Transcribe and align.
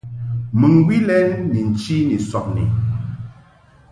Mɨŋgwi 0.59 0.95
lɛ 1.07 1.17
ni 1.49 1.59
nchi 1.69 1.97
ni 2.07 2.17
sɔbni. 2.29 2.63